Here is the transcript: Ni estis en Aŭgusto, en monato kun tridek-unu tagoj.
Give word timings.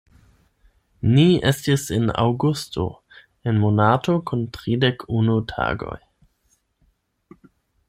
Ni 1.09 1.25
estis 1.49 1.83
en 1.97 2.09
Aŭgusto, 2.23 2.87
en 3.51 3.61
monato 3.65 4.17
kun 4.31 4.43
tridek-unu 4.57 5.39
tagoj. 5.55 5.97